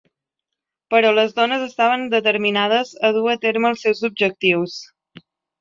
[0.93, 4.81] Però les dones estaven determinades a dur a terme els seus objectius.